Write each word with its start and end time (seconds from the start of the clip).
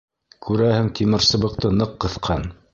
Күрәһең, 0.45 0.89
тимерсыбыҡты 1.01 1.73
ныҡ 1.83 1.97
ҡыҫҡан. 2.07 2.53